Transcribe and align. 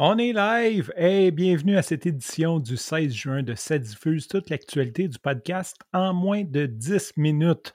On 0.00 0.16
est 0.16 0.32
live 0.32 0.92
et 0.96 1.32
bienvenue 1.32 1.76
à 1.76 1.82
cette 1.82 2.06
édition 2.06 2.60
du 2.60 2.76
16 2.76 3.12
juin 3.12 3.42
de 3.42 3.56
Ça 3.56 3.80
diffuse 3.80 4.28
toute 4.28 4.48
l'actualité 4.48 5.08
du 5.08 5.18
podcast 5.18 5.76
en 5.92 6.14
moins 6.14 6.44
de 6.44 6.66
10 6.66 7.14
minutes. 7.16 7.72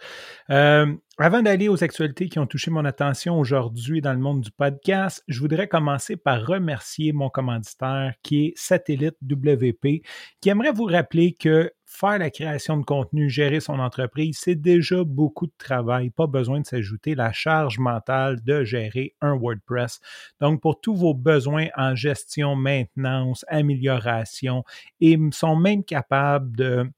Euh, 0.49 0.95
avant 1.17 1.41
d'aller 1.41 1.67
aux 1.67 1.83
actualités 1.83 2.29
qui 2.29 2.39
ont 2.39 2.47
touché 2.47 2.71
mon 2.71 2.85
attention 2.85 3.37
aujourd'hui 3.37 3.99
dans 3.99 4.13
le 4.13 4.19
monde 4.19 4.39
du 4.39 4.51
podcast, 4.51 5.21
je 5.27 5.37
voudrais 5.41 5.67
commencer 5.67 6.15
par 6.15 6.45
remercier 6.45 7.11
mon 7.11 7.29
commanditaire 7.29 8.13
qui 8.23 8.45
est 8.45 8.53
Satellite 8.55 9.17
WP, 9.21 10.05
qui 10.39 10.47
aimerait 10.49 10.71
vous 10.71 10.85
rappeler 10.85 11.33
que 11.33 11.73
faire 11.93 12.17
la 12.17 12.29
création 12.29 12.77
de 12.77 12.83
contenu, 12.83 13.29
gérer 13.29 13.59
son 13.59 13.79
entreprise, 13.79 14.39
c'est 14.41 14.55
déjà 14.55 15.03
beaucoup 15.03 15.45
de 15.45 15.53
travail. 15.57 16.09
Pas 16.09 16.27
besoin 16.27 16.61
de 16.61 16.65
s'ajouter 16.65 17.15
la 17.15 17.31
charge 17.31 17.79
mentale 17.79 18.43
de 18.43 18.63
gérer 18.63 19.15
un 19.21 19.35
WordPress. 19.35 19.99
Donc, 20.41 20.61
pour 20.61 20.81
tous 20.81 20.95
vos 20.95 21.13
besoins 21.13 21.67
en 21.77 21.95
gestion, 21.95 22.55
maintenance, 22.55 23.45
amélioration, 23.47 24.63
ils 24.99 25.33
sont 25.33 25.55
même 25.55 25.83
capables 25.83 26.55
de 26.55 26.89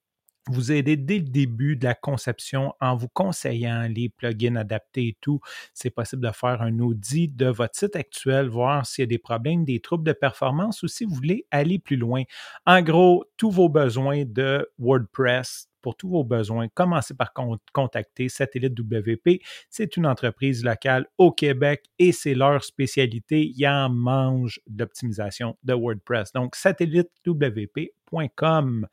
vous 0.49 0.71
aider 0.71 0.97
dès 0.97 1.19
le 1.19 1.25
début 1.25 1.75
de 1.75 1.85
la 1.85 1.95
conception 1.95 2.73
en 2.79 2.95
vous 2.95 3.07
conseillant 3.07 3.87
les 3.89 4.09
plugins 4.09 4.55
adaptés 4.55 5.07
et 5.07 5.17
tout. 5.21 5.39
C'est 5.73 5.89
possible 5.89 6.25
de 6.25 6.31
faire 6.31 6.61
un 6.61 6.79
audit 6.79 7.35
de 7.35 7.47
votre 7.47 7.75
site 7.75 7.95
actuel, 7.95 8.47
voir 8.47 8.85
s'il 8.85 9.01
y 9.03 9.03
a 9.03 9.07
des 9.07 9.17
problèmes, 9.17 9.65
des 9.65 9.79
troubles 9.79 10.03
de 10.03 10.13
performance 10.13 10.83
ou 10.83 10.87
si 10.87 11.05
vous 11.05 11.15
voulez 11.15 11.47
aller 11.51 11.79
plus 11.79 11.97
loin. 11.97 12.23
En 12.65 12.81
gros, 12.81 13.25
tous 13.37 13.51
vos 13.51 13.69
besoins 13.69 14.25
de 14.25 14.69
WordPress, 14.77 15.69
pour 15.81 15.95
tous 15.95 16.09
vos 16.09 16.23
besoins, 16.23 16.67
commencez 16.69 17.13
par 17.13 17.31
contacter 17.71 18.27
Satellite 18.27 18.79
WP. 18.79 19.43
C'est 19.69 19.97
une 19.97 20.07
entreprise 20.07 20.63
locale 20.63 21.05
au 21.19 21.31
Québec 21.31 21.83
et 21.99 22.11
c'est 22.11 22.33
leur 22.33 22.63
spécialité. 22.63 23.51
Ils 23.55 23.67
en 23.67 23.89
mangent 23.89 24.59
d'optimisation 24.65 25.55
de 25.63 25.75
WordPress. 25.75 26.31
Donc, 26.33 26.55
satellitewp.com. 26.55 28.87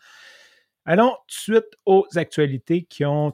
Allons 0.84 1.10
tout 1.10 1.16
de 1.26 1.32
suite 1.56 1.78
aux 1.86 2.06
actualités 2.16 2.84
qui 2.84 3.04
ont, 3.04 3.32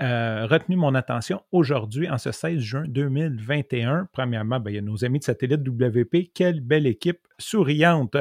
euh, 0.00 0.46
retenu 0.46 0.76
mon 0.76 0.94
attention 0.94 1.42
aujourd'hui, 1.50 2.08
en 2.08 2.18
ce 2.18 2.30
16 2.30 2.60
juin 2.60 2.84
2021. 2.86 4.08
Premièrement, 4.12 4.60
ben, 4.60 4.70
il 4.70 4.74
y 4.74 4.78
a 4.78 4.82
nos 4.82 5.04
amis 5.04 5.18
de 5.18 5.24
Satellite 5.24 5.66
WP. 5.66 6.30
Quelle 6.32 6.60
belle 6.60 6.86
équipe 6.86 7.26
souriante. 7.38 8.16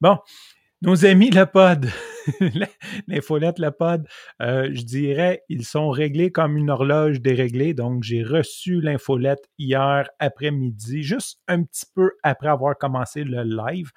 Bon, 0.00 0.18
nos 0.86 1.04
amis 1.04 1.30
le 1.30 1.46
pod, 1.46 1.90
l'infolette 3.08 3.58
le 3.58 3.72
pod, 3.72 4.06
euh, 4.40 4.70
je 4.72 4.82
dirais, 4.82 5.42
ils 5.48 5.64
sont 5.64 5.90
réglés 5.90 6.30
comme 6.30 6.56
une 6.56 6.70
horloge 6.70 7.20
déréglée. 7.20 7.74
Donc, 7.74 8.04
j'ai 8.04 8.22
reçu 8.22 8.80
l'infolette 8.80 9.50
hier 9.58 10.08
après-midi, 10.20 11.02
juste 11.02 11.40
un 11.48 11.64
petit 11.64 11.86
peu 11.92 12.12
après 12.22 12.46
avoir 12.46 12.78
commencé 12.78 13.24
le 13.24 13.42
live. 13.42 13.90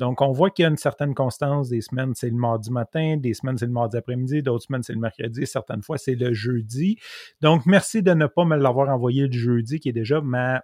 Donc, 0.00 0.20
on 0.20 0.32
voit 0.32 0.50
qu'il 0.50 0.64
y 0.64 0.66
a 0.66 0.68
une 0.68 0.76
certaine 0.76 1.14
constance. 1.14 1.68
Des 1.68 1.80
semaines, 1.80 2.12
c'est 2.16 2.30
le 2.30 2.36
mardi 2.36 2.72
matin, 2.72 3.16
des 3.18 3.34
semaines, 3.34 3.56
c'est 3.56 3.66
le 3.66 3.72
mardi 3.72 3.96
après-midi, 3.96 4.42
d'autres 4.42 4.64
semaines, 4.64 4.82
c'est 4.82 4.94
le 4.94 5.00
mercredi, 5.00 5.46
certaines 5.46 5.82
fois, 5.82 5.96
c'est 5.96 6.16
le 6.16 6.34
jeudi. 6.34 6.98
Donc, 7.40 7.66
merci 7.66 8.02
de 8.02 8.14
ne 8.14 8.26
pas 8.26 8.44
me 8.44 8.56
l'avoir 8.56 8.88
envoyé 8.88 9.28
le 9.28 9.32
jeudi, 9.32 9.78
qui 9.78 9.90
est 9.90 9.92
déjà 9.92 10.20
ma 10.20 10.60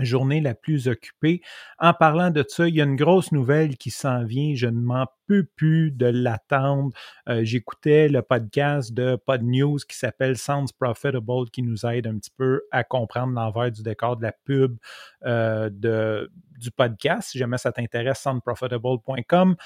journée 0.00 0.40
la 0.40 0.54
plus 0.54 0.88
occupée. 0.88 1.40
En 1.78 1.94
parlant 1.94 2.30
de 2.30 2.44
ça, 2.46 2.68
il 2.68 2.74
y 2.74 2.80
a 2.80 2.84
une 2.84 2.96
grosse 2.96 3.32
nouvelle 3.32 3.76
qui 3.76 3.90
s'en 3.90 4.24
vient. 4.24 4.54
Je 4.54 4.66
ne 4.66 4.80
m'en 4.80 5.06
peux 5.26 5.44
plus 5.44 5.90
de 5.90 6.06
l'attendre. 6.06 6.92
Euh, 7.28 7.44
j'écoutais 7.44 8.08
le 8.08 8.22
podcast 8.22 8.92
de 8.92 9.16
Pod 9.16 9.42
News 9.42 9.78
qui 9.88 9.96
s'appelle 9.96 10.36
Sounds 10.36 10.72
Profitable 10.78 11.50
qui 11.52 11.62
nous 11.62 11.86
aide 11.86 12.06
un 12.06 12.18
petit 12.18 12.32
peu 12.36 12.62
à 12.70 12.84
comprendre 12.84 13.32
l'envers 13.32 13.70
du 13.70 13.82
décor 13.82 14.16
de 14.16 14.22
la 14.22 14.32
pub 14.32 14.76
euh, 15.24 15.70
du 15.70 16.70
podcast. 16.70 17.30
Si 17.30 17.38
jamais 17.38 17.58
ça 17.58 17.72
t'intéresse, 17.72 18.20
soundprofitable.com. 18.20 19.56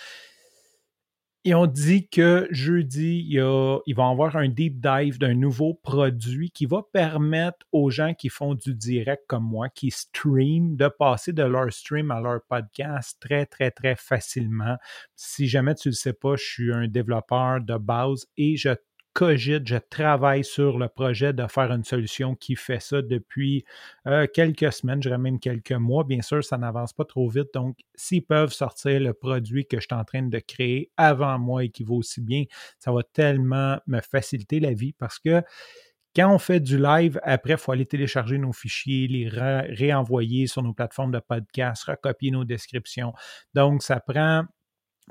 Et 1.44 1.54
on 1.54 1.66
dit 1.66 2.08
que 2.08 2.48
jeudi, 2.50 3.24
il, 3.28 3.40
va 3.40 3.80
y 3.86 3.92
avoir 3.94 4.36
un 4.36 4.48
deep 4.48 4.80
dive 4.80 5.18
d'un 5.18 5.34
nouveau 5.34 5.72
produit 5.72 6.50
qui 6.50 6.66
va 6.66 6.82
permettre 6.92 7.58
aux 7.70 7.90
gens 7.90 8.12
qui 8.12 8.28
font 8.28 8.54
du 8.54 8.74
direct 8.74 9.22
comme 9.28 9.44
moi, 9.44 9.68
qui 9.68 9.90
stream, 9.90 10.76
de 10.76 10.88
passer 10.88 11.32
de 11.32 11.44
leur 11.44 11.72
stream 11.72 12.10
à 12.10 12.20
leur 12.20 12.40
podcast 12.48 13.16
très, 13.20 13.46
très, 13.46 13.70
très 13.70 13.94
facilement. 13.94 14.76
Si 15.14 15.46
jamais 15.46 15.76
tu 15.76 15.88
ne 15.88 15.92
le 15.92 15.96
sais 15.96 16.12
pas, 16.12 16.34
je 16.36 16.44
suis 16.44 16.72
un 16.72 16.88
développeur 16.88 17.60
de 17.60 17.76
base 17.76 18.26
et 18.36 18.56
je 18.56 18.70
cogite, 19.18 19.66
je 19.66 19.78
travaille 19.78 20.44
sur 20.44 20.78
le 20.78 20.88
projet 20.88 21.32
de 21.32 21.44
faire 21.48 21.72
une 21.72 21.82
solution 21.82 22.36
qui 22.36 22.54
fait 22.54 22.78
ça 22.78 23.02
depuis 23.02 23.64
euh, 24.06 24.28
quelques 24.32 24.72
semaines, 24.72 25.02
je 25.02 25.08
dirais 25.08 25.18
même 25.18 25.40
quelques 25.40 25.72
mois. 25.72 26.04
Bien 26.04 26.22
sûr, 26.22 26.44
ça 26.44 26.56
n'avance 26.56 26.92
pas 26.92 27.04
trop 27.04 27.28
vite. 27.28 27.48
Donc, 27.52 27.76
s'ils 27.96 28.24
peuvent 28.24 28.52
sortir 28.52 29.00
le 29.00 29.12
produit 29.12 29.66
que 29.66 29.78
je 29.80 29.86
suis 29.90 30.00
en 30.00 30.04
train 30.04 30.22
de 30.22 30.38
créer 30.38 30.92
avant 30.96 31.36
moi 31.36 31.64
et 31.64 31.70
qui 31.70 31.82
vaut 31.82 31.96
aussi 31.96 32.20
bien, 32.20 32.44
ça 32.78 32.92
va 32.92 33.02
tellement 33.02 33.78
me 33.88 34.00
faciliter 34.00 34.60
la 34.60 34.72
vie 34.72 34.92
parce 34.92 35.18
que 35.18 35.42
quand 36.14 36.32
on 36.32 36.38
fait 36.38 36.60
du 36.60 36.78
live, 36.78 37.18
après, 37.24 37.54
il 37.54 37.58
faut 37.58 37.72
aller 37.72 37.86
télécharger 37.86 38.38
nos 38.38 38.52
fichiers, 38.52 39.08
les 39.08 39.28
réenvoyer 39.28 40.46
sur 40.46 40.62
nos 40.62 40.74
plateformes 40.74 41.10
de 41.10 41.18
podcast, 41.18 41.82
recopier 41.82 42.30
nos 42.30 42.44
descriptions. 42.44 43.12
Donc, 43.52 43.82
ça 43.82 43.98
prend 43.98 44.44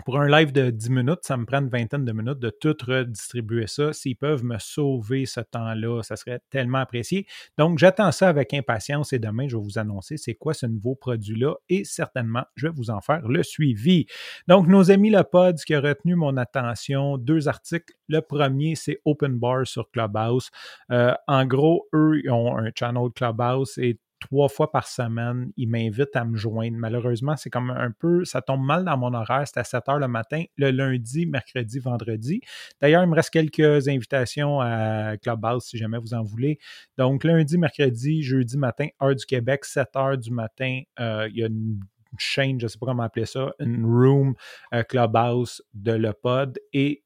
pour 0.05 0.19
un 0.19 0.27
live 0.27 0.51
de 0.51 0.69
10 0.69 0.89
minutes, 0.89 1.19
ça 1.23 1.37
me 1.37 1.45
prend 1.45 1.59
une 1.59 1.69
vingtaine 1.69 2.05
de 2.05 2.11
minutes 2.11 2.39
de 2.39 2.49
tout 2.49 2.75
redistribuer 2.85 3.67
ça. 3.67 3.93
S'ils 3.93 4.15
peuvent 4.15 4.43
me 4.43 4.57
sauver 4.59 5.25
ce 5.25 5.39
temps-là, 5.41 6.01
ça 6.03 6.15
serait 6.15 6.39
tellement 6.49 6.79
apprécié. 6.79 7.25
Donc, 7.57 7.77
j'attends 7.79 8.11
ça 8.11 8.29
avec 8.29 8.53
impatience 8.53 9.13
et 9.13 9.19
demain, 9.19 9.47
je 9.47 9.57
vais 9.57 9.63
vous 9.63 9.77
annoncer 9.77 10.17
c'est 10.17 10.35
quoi 10.35 10.53
ce 10.53 10.65
nouveau 10.65 10.95
produit-là 10.95 11.55
et 11.69 11.83
certainement, 11.83 12.43
je 12.55 12.67
vais 12.67 12.73
vous 12.73 12.89
en 12.89 13.01
faire 13.01 13.27
le 13.27 13.43
suivi. 13.43 14.05
Donc, 14.47 14.67
nos 14.67 14.91
amis 14.91 15.09
le 15.09 15.23
pod, 15.23 15.57
ce 15.57 15.65
qui 15.65 15.75
a 15.75 15.81
retenu 15.81 16.15
mon 16.15 16.37
attention, 16.37 17.17
deux 17.17 17.47
articles. 17.47 17.93
Le 18.07 18.21
premier, 18.21 18.75
c'est 18.75 19.01
Open 19.05 19.37
Bar 19.37 19.67
sur 19.67 19.89
Clubhouse. 19.91 20.49
Euh, 20.91 21.13
en 21.27 21.45
gros, 21.45 21.87
eux, 21.93 22.21
ils 22.23 22.31
ont 22.31 22.57
un 22.57 22.71
channel 22.73 23.09
Clubhouse 23.13 23.77
et 23.77 23.99
trois 24.19 24.49
fois 24.49 24.71
par 24.71 24.87
semaine. 24.87 25.51
Il 25.57 25.69
m'invite 25.69 26.15
à 26.15 26.25
me 26.25 26.35
joindre. 26.37 26.77
Malheureusement, 26.77 27.35
c'est 27.37 27.49
comme 27.49 27.69
un 27.69 27.91
peu, 27.91 28.25
ça 28.25 28.41
tombe 28.41 28.65
mal 28.65 28.85
dans 28.85 28.97
mon 28.97 29.13
horaire. 29.13 29.43
C'est 29.45 29.59
à 29.59 29.63
7 29.63 29.89
heures 29.89 29.99
le 29.99 30.07
matin, 30.07 30.43
le 30.57 30.71
lundi, 30.71 31.25
mercredi, 31.25 31.79
vendredi. 31.79 32.41
D'ailleurs, 32.81 33.03
il 33.03 33.09
me 33.09 33.15
reste 33.15 33.29
quelques 33.29 33.87
invitations 33.87 34.59
à 34.61 35.17
Clubhouse 35.17 35.65
si 35.65 35.77
jamais 35.77 35.97
vous 35.97 36.13
en 36.13 36.23
voulez. 36.23 36.57
Donc, 36.97 37.23
lundi, 37.23 37.57
mercredi, 37.57 38.23
jeudi 38.23 38.57
matin, 38.57 38.87
heure 39.01 39.15
du 39.15 39.25
Québec, 39.25 39.65
7 39.65 39.95
heures 39.95 40.17
du 40.17 40.31
matin, 40.31 40.81
euh, 40.99 41.27
il 41.29 41.37
y 41.37 41.43
a 41.43 41.47
une 41.47 41.79
chaîne, 42.17 42.59
je 42.59 42.65
ne 42.65 42.69
sais 42.69 42.79
pas 42.79 42.87
comment 42.87 43.03
appeler 43.03 43.25
ça, 43.25 43.51
une 43.59 43.85
room 43.85 44.33
euh, 44.73 44.83
Clubhouse 44.83 45.61
de 45.73 45.91
le 45.91 46.13
pod 46.13 46.57
et 46.73 47.03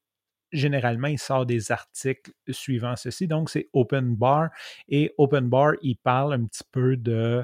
généralement, 0.51 1.07
il 1.07 1.19
sort 1.19 1.45
des 1.45 1.71
articles 1.71 2.31
suivant 2.49 2.95
ceci. 2.95 3.27
Donc, 3.27 3.49
c'est 3.49 3.69
Open 3.73 4.15
Bar. 4.15 4.49
Et 4.87 5.13
Open 5.17 5.49
Bar, 5.49 5.73
il 5.81 5.97
parle 5.97 6.33
un 6.33 6.45
petit 6.45 6.63
peu 6.71 6.97
de. 6.97 7.43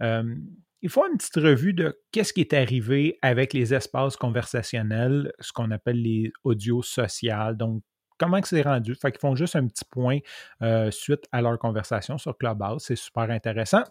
il 0.00 0.90
faut 0.90 1.06
une 1.10 1.16
petite 1.16 1.36
revue 1.36 1.72
de 1.72 1.98
qu'est-ce 2.12 2.32
qui 2.32 2.42
est 2.42 2.52
arrivé 2.52 3.18
avec 3.22 3.52
les 3.54 3.72
espaces 3.72 4.16
conversationnels, 4.16 5.32
ce 5.40 5.52
qu'on 5.52 5.70
appelle 5.70 6.02
les 6.02 6.30
audios 6.44 6.82
sociales. 6.82 7.56
Donc, 7.56 7.82
comment 8.18 8.40
c'est 8.42 8.62
rendu? 8.62 8.94
Fait 8.94 9.10
qu'ils 9.10 9.20
font 9.20 9.34
juste 9.34 9.56
un 9.56 9.66
petit 9.66 9.84
point 9.90 10.18
suite 10.90 11.26
à 11.32 11.40
leur 11.40 11.58
conversation 11.58 12.18
sur 12.18 12.36
Clubhouse. 12.36 12.84
C'est 12.84 12.96
super 12.96 13.30
intéressant. 13.30 13.82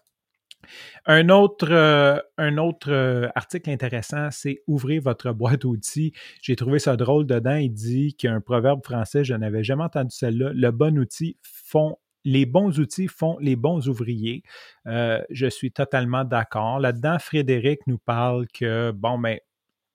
Un 1.06 1.30
autre, 1.30 1.72
euh, 1.72 2.20
euh, 2.40 3.30
article 3.36 3.70
intéressant, 3.70 4.30
c'est 4.32 4.62
Ouvrez 4.68 5.00
votre 5.00 5.32
boîte 5.32 5.62
d'outils. 5.62 6.14
J'ai 6.42 6.56
trouvé 6.56 6.80
ça 6.80 6.96
drôle 6.96 7.26
dedans. 7.26 7.56
Il 7.56 7.74
dit 7.74 8.16
qu'il 8.16 8.30
y 8.30 8.34
a 8.34 8.36
un 8.36 8.42
proverbe 8.42 8.84
français, 8.84 9.24
je 9.24 9.34
n'avais 9.34 9.64
jamais 9.64 9.84
entendu 9.84 10.16
celle-là. 10.16 10.52
Le 10.54 10.72
bon 10.72 10.98
outil 10.98 11.38
font 11.42 11.98
les 12.26 12.46
bons 12.46 12.80
outils 12.80 13.08
font 13.08 13.38
les 13.40 13.56
bons 13.56 13.90
ouvriers. 13.90 14.44
Euh, 14.88 15.22
je 15.30 15.48
suis 15.48 15.72
totalement 15.72 16.24
d'accord. 16.24 16.80
Là-dedans, 16.80 17.20
Frédéric 17.20 17.82
nous 17.88 17.98
parle 17.98 18.48
que, 18.48 18.92
bon, 18.92 19.18
mais 19.18 19.42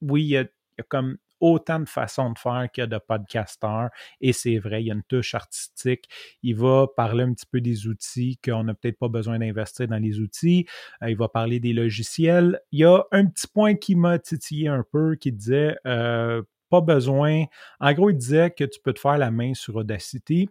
ben, 0.01 0.11
oui, 0.11 0.23
il 0.23 0.27
y 0.27 0.37
a 0.37 0.45
comme 0.87 1.17
autant 1.39 1.79
de 1.79 1.87
façons 1.87 2.31
de 2.31 2.37
faire 2.37 2.67
qu'il 2.71 2.81
y 2.81 2.83
a 2.83 2.87
de 2.87 2.97
podcasteurs. 2.97 3.89
Et 4.21 4.33
c'est 4.33 4.57
vrai, 4.57 4.83
il 4.83 4.87
y 4.87 4.91
a 4.91 4.93
une 4.93 5.03
touche 5.03 5.35
artistique. 5.35 6.05
Il 6.43 6.55
va 6.55 6.87
parler 6.95 7.23
un 7.23 7.33
petit 7.33 7.45
peu 7.45 7.61
des 7.61 7.87
outils 7.87 8.37
qu'on 8.43 8.63
n'a 8.63 8.73
peut-être 8.73 8.99
pas 8.99 9.07
besoin 9.07 9.39
d'investir 9.39 9.87
dans 9.87 10.01
les 10.01 10.19
outils. 10.19 10.65
Euh, 11.01 11.09
il 11.09 11.17
va 11.17 11.29
parler 11.29 11.59
des 11.59 11.73
logiciels. 11.73 12.59
Il 12.71 12.79
y 12.79 12.85
a 12.85 13.03
un 13.11 13.25
petit 13.25 13.47
point 13.47 13.75
qui 13.75 13.95
m'a 13.95 14.19
titillé 14.19 14.67
un 14.67 14.83
peu, 14.91 15.15
qui 15.15 15.31
disait 15.31 15.75
euh, 15.85 16.41
pas 16.69 16.81
besoin. 16.81 17.45
En 17.79 17.93
gros, 17.93 18.09
il 18.09 18.17
disait 18.17 18.51
que 18.51 18.63
tu 18.63 18.79
peux 18.81 18.93
te 18.93 18.99
faire 18.99 19.17
la 19.17 19.31
main 19.31 19.53
sur 19.53 19.75
Audacity. 19.77 20.49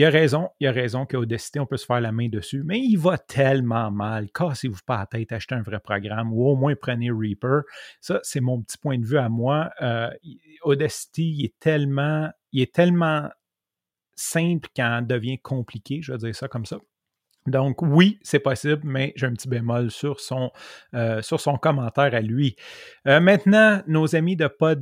Il 0.00 0.04
a 0.06 0.08
raison, 0.08 0.48
il 0.60 0.66
a 0.66 0.72
raison 0.72 1.04
qu'Audacity, 1.04 1.60
on 1.60 1.66
peut 1.66 1.76
se 1.76 1.84
faire 1.84 2.00
la 2.00 2.10
main 2.10 2.30
dessus, 2.30 2.62
mais 2.64 2.80
il 2.80 2.96
va 2.96 3.18
tellement 3.18 3.90
mal. 3.90 4.30
Cassez-vous 4.32 4.78
pas 4.86 5.00
la 5.00 5.04
tête, 5.04 5.30
achetez 5.30 5.54
un 5.54 5.60
vrai 5.60 5.78
programme 5.78 6.32
ou 6.32 6.48
au 6.48 6.56
moins 6.56 6.74
prenez 6.74 7.10
Reaper. 7.10 7.64
Ça, 8.00 8.18
c'est 8.22 8.40
mon 8.40 8.62
petit 8.62 8.78
point 8.78 8.98
de 8.98 9.04
vue 9.04 9.18
à 9.18 9.28
moi. 9.28 9.68
Euh, 9.82 10.08
Audacity, 10.62 11.34
il 11.36 11.44
est 11.44 11.58
tellement, 11.60 12.30
il 12.50 12.62
est 12.62 12.74
tellement 12.74 13.28
simple 14.16 14.70
quand 14.74 15.02
devient 15.06 15.38
compliqué, 15.38 16.00
je 16.00 16.12
vais 16.12 16.18
dire 16.18 16.34
ça 16.34 16.48
comme 16.48 16.64
ça. 16.64 16.78
Donc 17.46 17.82
oui, 17.82 18.18
c'est 18.22 18.38
possible, 18.38 18.80
mais 18.84 19.12
j'ai 19.16 19.26
un 19.26 19.32
petit 19.32 19.48
bémol 19.48 19.90
sur 19.90 20.20
son, 20.20 20.50
euh, 20.94 21.20
commentaire 21.60 22.14
à 22.14 22.20
lui. 22.20 22.56
Euh, 23.06 23.18
maintenant, 23.20 23.82
nos 23.86 24.14
amis 24.14 24.36
de 24.36 24.46
Pod, 24.46 24.80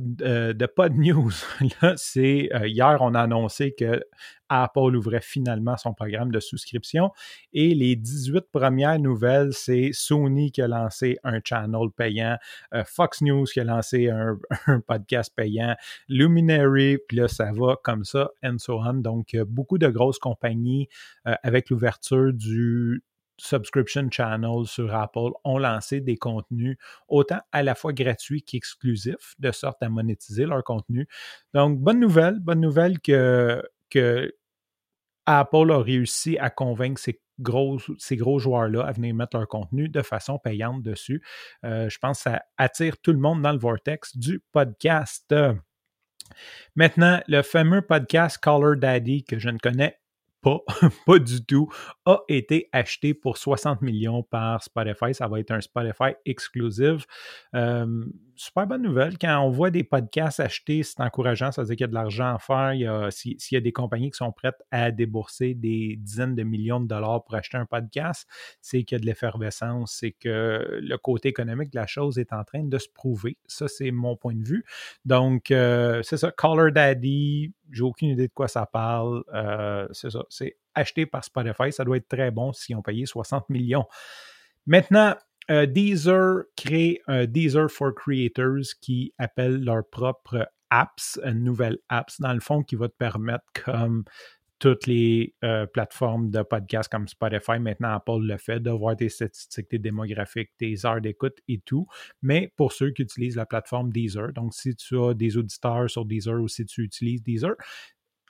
News, 0.95 1.31
c'est 1.95 2.49
hier, 2.65 2.97
on 3.01 3.15
a 3.15 3.21
annoncé 3.21 3.73
que 3.77 4.01
Apple 4.49 4.95
ouvrait 4.95 5.21
finalement 5.21 5.77
son 5.77 5.93
programme 5.93 6.31
de 6.31 6.39
souscription. 6.39 7.11
Et 7.53 7.73
les 7.73 7.95
18 7.95 8.45
premières 8.51 8.99
nouvelles, 8.99 9.53
c'est 9.53 9.91
Sony 9.93 10.51
qui 10.51 10.61
a 10.61 10.67
lancé 10.67 11.17
un 11.23 11.39
channel 11.43 11.89
payant, 11.95 12.37
Fox 12.85 13.21
News 13.21 13.45
qui 13.45 13.59
a 13.59 13.63
lancé 13.63 14.09
un, 14.09 14.37
podcast 14.87 15.33
payant, 15.35 15.75
Luminary, 16.07 16.97
puis 17.07 17.17
là, 17.17 17.27
ça 17.27 17.51
va 17.53 17.75
comme 17.83 18.03
ça, 18.03 18.29
and 18.43 18.57
so 18.57 18.79
on. 18.79 18.95
Donc, 18.95 19.35
beaucoup 19.47 19.77
de 19.77 19.87
grosses 19.87 20.19
compagnies 20.19 20.87
avec 21.23 21.69
l'ouverture 21.69 22.33
du 22.33 23.03
subscription 23.39 24.09
channel 24.11 24.65
sur 24.65 24.93
Apple 24.93 25.31
ont 25.43 25.57
lancé 25.57 26.01
des 26.01 26.17
contenus 26.17 26.77
autant 27.07 27.39
à 27.51 27.63
la 27.63 27.75
fois 27.75 27.93
gratuits 27.93 28.43
qu'exclusifs, 28.43 29.35
de 29.39 29.51
sorte 29.51 29.81
à 29.81 29.89
monétiser 29.89 30.45
leur 30.45 30.63
contenu. 30.63 31.07
Donc, 31.53 31.79
bonne 31.79 31.99
nouvelle, 31.99 32.39
bonne 32.39 32.61
nouvelle 32.61 32.99
que, 32.99 33.61
que 33.89 34.33
Apple 35.25 35.71
a 35.71 35.81
réussi 35.81 36.37
à 36.39 36.49
convaincre 36.49 36.99
ces 36.99 37.21
gros, 37.39 38.39
joueurs-là 38.39 38.83
à 38.83 38.91
venir 38.91 39.13
mettre 39.13 39.37
leur 39.37 39.47
contenu 39.47 39.87
de 39.89 40.01
façon 40.01 40.39
payante 40.39 40.81
dessus. 40.81 41.23
Euh, 41.63 41.89
je 41.89 41.97
pense 41.99 42.23
que 42.23 42.31
ça 42.31 42.41
attire 42.57 42.97
tout 42.99 43.11
le 43.11 43.19
monde 43.19 43.41
dans 43.41 43.51
le 43.51 43.59
vortex 43.59 44.17
du 44.17 44.41
podcast. 44.51 45.33
Maintenant, 46.75 47.21
le 47.27 47.41
fameux 47.41 47.81
podcast 47.81 48.37
Color 48.37 48.77
Daddy 48.77 49.23
que 49.23 49.39
je 49.39 49.49
ne 49.49 49.57
connais 49.57 49.99
pas, 50.41 50.59
pas 51.05 51.19
du 51.19 51.43
tout, 51.45 51.69
a 52.05 52.19
été 52.27 52.69
acheté 52.71 53.13
pour 53.13 53.37
60 53.37 53.81
millions 53.81 54.23
par 54.23 54.63
Spotify. 54.63 55.13
Ça 55.13 55.27
va 55.27 55.39
être 55.39 55.51
un 55.51 55.61
Spotify 55.61 56.15
exclusive. 56.25 57.05
Euh, 57.55 58.05
super 58.35 58.67
bonne 58.67 58.81
nouvelle. 58.81 59.17
Quand 59.17 59.39
on 59.39 59.49
voit 59.49 59.69
des 59.69 59.83
podcasts 59.83 60.39
achetés, 60.39 60.83
c'est 60.83 61.01
encourageant. 61.01 61.51
Ça 61.51 61.61
veut 61.61 61.67
dire 61.67 61.75
qu'il 61.75 61.83
y 61.83 61.85
a 61.85 61.87
de 61.87 61.93
l'argent 61.93 62.35
à 62.35 62.39
faire. 62.39 63.11
S'il 63.11 63.37
y 63.51 63.57
a 63.57 63.61
des 63.61 63.73
compagnies 63.73 64.11
qui 64.11 64.17
sont 64.17 64.31
prêtes 64.31 64.61
à 64.71 64.91
débourser 64.91 65.53
des 65.53 65.97
dizaines 65.97 66.35
de 66.35 66.43
millions 66.43 66.79
de 66.79 66.87
dollars 66.87 67.23
pour 67.23 67.35
acheter 67.35 67.57
un 67.57 67.65
podcast, 67.65 68.27
c'est 68.61 68.83
qu'il 68.83 68.95
y 68.95 68.97
a 68.97 69.01
de 69.01 69.05
l'effervescence. 69.05 69.97
C'est 69.99 70.11
que 70.11 70.79
le 70.81 70.97
côté 70.97 71.29
économique 71.29 71.71
de 71.71 71.79
la 71.79 71.87
chose 71.87 72.17
est 72.17 72.33
en 72.33 72.43
train 72.43 72.63
de 72.63 72.77
se 72.77 72.87
prouver. 72.89 73.37
Ça, 73.47 73.67
c'est 73.67 73.91
mon 73.91 74.15
point 74.15 74.35
de 74.35 74.43
vue. 74.43 74.65
Donc, 75.05 75.51
euh, 75.51 76.01
c'est 76.03 76.17
ça. 76.17 76.31
Caller 76.31 76.71
Daddy, 76.71 77.53
j'ai 77.71 77.83
aucune 77.83 78.09
idée 78.09 78.27
de 78.27 78.33
quoi 78.33 78.47
ça 78.47 78.65
parle. 78.65 79.23
Euh, 79.33 79.87
c'est 79.91 80.09
ça. 80.09 80.23
C'est 80.29 80.57
acheté 80.75 81.05
par 81.05 81.23
Spotify. 81.23 81.71
Ça 81.71 81.83
doit 81.83 81.97
être 81.97 82.07
très 82.07 82.31
bon 82.31 82.53
si 82.53 82.73
on 82.75 82.81
payait 82.81 83.05
60 83.05 83.49
millions. 83.49 83.85
Maintenant, 84.65 85.15
euh, 85.49 85.65
Deezer 85.65 86.43
crée 86.55 87.01
un 87.07 87.25
Deezer 87.25 87.69
for 87.69 87.93
Creators 87.95 88.75
qui 88.81 89.13
appelle 89.17 89.63
leur 89.63 89.87
propre 89.89 90.49
apps, 90.69 91.19
une 91.23 91.43
nouvelle 91.43 91.79
apps, 91.89 92.21
dans 92.21 92.33
le 92.33 92.39
fond, 92.39 92.61
qui 92.61 92.75
va 92.75 92.87
te 92.87 92.95
permettre, 92.95 93.45
comme 93.53 94.03
toutes 94.59 94.87
les 94.87 95.33
euh, 95.43 95.65
plateformes 95.65 96.29
de 96.29 96.41
podcast 96.41 96.91
comme 96.91 97.07
Spotify, 97.07 97.59
maintenant 97.59 97.95
Apple 97.95 98.21
le 98.21 98.37
fait, 98.37 98.59
de 98.59 98.69
voir 98.69 98.95
tes 98.95 99.09
statistiques, 99.09 99.69
tes 99.69 99.79
démographiques, 99.79 100.51
tes 100.57 100.85
heures 100.85 101.01
d'écoute 101.01 101.37
et 101.47 101.59
tout. 101.59 101.87
Mais 102.21 102.51
pour 102.57 102.73
ceux 102.73 102.91
qui 102.91 103.03
utilisent 103.03 103.37
la 103.37 103.45
plateforme 103.45 103.91
Deezer, 103.91 104.33
donc 104.33 104.53
si 104.53 104.75
tu 104.75 104.99
as 104.99 105.13
des 105.13 105.37
auditeurs 105.37 105.89
sur 105.89 106.05
Deezer 106.05 106.41
ou 106.41 106.47
si 106.47 106.65
tu 106.65 106.83
utilises 106.83 107.23
Deezer, 107.23 107.55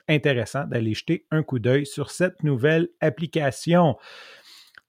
intéressant 0.08 0.66
d'aller 0.66 0.94
jeter 0.94 1.26
un 1.30 1.42
coup 1.42 1.58
d'œil 1.58 1.86
sur 1.86 2.10
cette 2.10 2.42
nouvelle 2.42 2.88
application. 3.00 3.96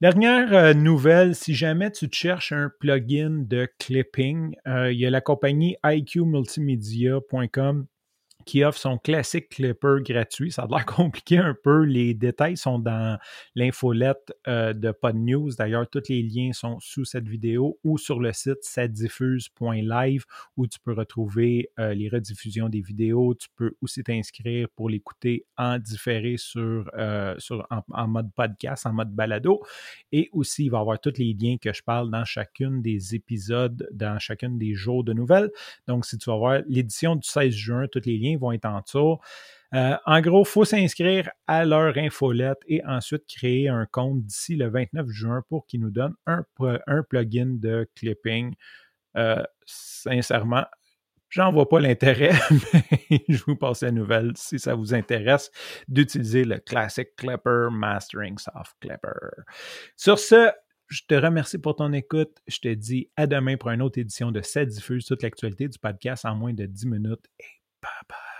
Dernière 0.01 0.53
euh, 0.53 0.73
nouvelle, 0.73 1.35
si 1.35 1.53
jamais 1.53 1.91
tu 1.91 2.07
cherches 2.11 2.51
un 2.53 2.71
plugin 2.79 3.45
de 3.47 3.67
clipping, 3.77 4.55
euh, 4.67 4.91
il 4.91 4.99
y 4.99 5.05
a 5.05 5.11
la 5.11 5.21
compagnie 5.21 5.75
iqmultimedia.com 5.83 7.85
qui 8.51 8.65
offre 8.65 8.79
son 8.79 8.97
classique 8.97 9.47
clipper 9.47 10.01
gratuit. 10.01 10.51
Ça 10.51 10.63
a 10.63 10.67
l'air 10.67 10.85
compliqué 10.97 11.37
un 11.37 11.55
peu. 11.63 11.85
Les 11.85 12.13
détails 12.13 12.57
sont 12.57 12.79
dans 12.79 13.17
l'infolette 13.55 14.33
euh, 14.45 14.73
de 14.73 14.91
Pod 14.91 15.15
News. 15.15 15.51
D'ailleurs, 15.57 15.89
tous 15.89 16.09
les 16.09 16.21
liens 16.21 16.51
sont 16.51 16.77
sous 16.81 17.05
cette 17.05 17.29
vidéo 17.29 17.79
ou 17.85 17.97
sur 17.97 18.19
le 18.19 18.33
site 18.33 18.61
satdiffuse.live 18.61 20.25
où 20.57 20.67
tu 20.67 20.79
peux 20.81 20.91
retrouver 20.91 21.69
euh, 21.79 21.93
les 21.93 22.09
rediffusions 22.09 22.67
des 22.67 22.81
vidéos. 22.81 23.35
Tu 23.35 23.47
peux 23.55 23.71
aussi 23.81 24.03
t'inscrire 24.03 24.67
pour 24.75 24.89
l'écouter 24.89 25.45
en 25.57 25.79
différé 25.79 26.35
euh, 26.57 27.35
sur 27.37 27.65
en, 27.69 28.07
mode 28.09 28.33
podcast, 28.33 28.85
en 28.85 28.91
mode 28.91 29.15
balado. 29.15 29.61
Et 30.11 30.29
aussi, 30.33 30.65
il 30.65 30.71
va 30.71 30.79
y 30.79 30.81
avoir 30.81 30.99
tous 30.99 31.13
les 31.19 31.33
liens 31.39 31.55
que 31.55 31.71
je 31.71 31.83
parle 31.83 32.11
dans 32.11 32.25
chacune 32.25 32.81
des 32.81 33.15
épisodes, 33.15 33.87
dans 33.93 34.19
chacune 34.19 34.57
des 34.57 34.73
jours 34.73 35.05
de 35.05 35.13
nouvelles. 35.13 35.51
Donc, 35.87 36.05
si 36.05 36.17
tu 36.17 36.29
vas 36.29 36.35
voir 36.35 36.61
l'édition 36.67 37.15
du 37.15 37.25
16 37.25 37.53
juin, 37.53 37.87
tous 37.89 38.01
les 38.05 38.17
liens 38.17 38.39
vont 38.41 38.51
être 38.51 38.65
en 38.65 38.81
dessous. 38.81 39.17
Euh, 39.73 39.95
en 40.05 40.19
gros, 40.19 40.43
il 40.43 40.47
faut 40.47 40.65
s'inscrire 40.65 41.29
à 41.47 41.63
leur 41.63 41.97
infolette 41.97 42.59
et 42.67 42.83
ensuite 42.85 43.23
créer 43.25 43.69
un 43.69 43.85
compte 43.85 44.25
d'ici 44.25 44.55
le 44.55 44.69
29 44.69 45.07
juin 45.07 45.43
pour 45.47 45.65
qu'ils 45.65 45.79
nous 45.79 45.91
donnent 45.91 46.15
un, 46.25 46.43
plugin 47.09 47.57
de 47.57 47.89
clipping. 47.95 48.53
Euh, 49.15 49.43
sincèrement, 49.65 50.65
j'en 51.29 51.53
vois 51.53 51.69
pas 51.69 51.79
l'intérêt, 51.79 52.33
mais 53.09 53.23
je 53.29 53.43
vous 53.45 53.55
passe 53.55 53.83
la 53.83 53.91
nouvelle 53.91 54.33
si 54.35 54.59
ça 54.59 54.75
vous 54.75 54.93
intéresse 54.93 55.51
d'utiliser 55.87 56.43
le 56.43 56.57
Classic 56.59 57.07
Clipper 57.15 57.67
Mastering 57.71 58.37
Soft 58.37 58.75
Clipper. 58.81 59.43
Sur 59.95 60.19
ce, 60.19 60.51
je 60.87 61.03
te 61.07 61.15
remercie 61.15 61.57
pour 61.57 61.77
ton 61.77 61.93
écoute. 61.93 62.39
Je 62.47 62.59
te 62.59 62.73
dis 62.73 63.09
à 63.15 63.25
demain 63.25 63.55
pour 63.55 63.69
une 63.69 63.81
autre 63.81 63.99
édition 63.99 64.33
de 64.33 64.41
Ça 64.41 64.65
diffuse 64.65 65.05
toute 65.05 65.23
l'actualité 65.23 65.69
du 65.69 65.79
podcast 65.79 66.25
en 66.25 66.35
moins 66.35 66.53
de 66.53 66.65
10 66.65 66.87
minutes 66.87 67.25
et 67.39 67.45
Bye 67.81 67.91
bye. 68.07 68.30